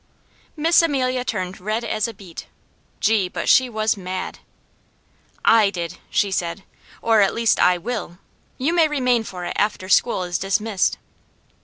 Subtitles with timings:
[0.57, 2.47] Miss Amelia turned red as a beet.
[3.01, 4.39] Gee, but she was mad!
[5.45, 6.63] "I did!" she said.
[7.03, 8.17] "Or at least I will.
[8.57, 10.97] You may remain for it after school is dismissed."